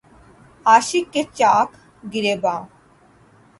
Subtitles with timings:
[0.65, 1.69] عاشق کے چاک
[2.13, 2.59] گریباں